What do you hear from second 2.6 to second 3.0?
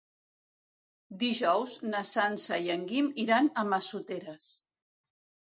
i en